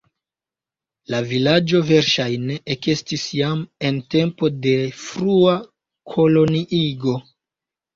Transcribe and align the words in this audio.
La 1.13 1.19
vilaĝo 1.31 1.81
verŝajne 1.91 2.57
ekestis 2.77 3.29
jam 3.43 3.63
en 3.93 4.03
tempo 4.17 4.53
de 4.67 4.77
frua 5.07 5.59
koloniigo. 6.19 7.21